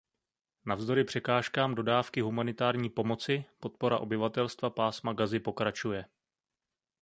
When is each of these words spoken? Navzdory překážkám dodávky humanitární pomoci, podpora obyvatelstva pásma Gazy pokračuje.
Navzdory 0.65 1.03
překážkám 1.03 1.75
dodávky 1.75 2.21
humanitární 2.21 2.89
pomoci, 2.89 3.45
podpora 3.59 3.99
obyvatelstva 3.99 4.69
pásma 4.69 5.13
Gazy 5.13 5.39
pokračuje. 5.39 6.05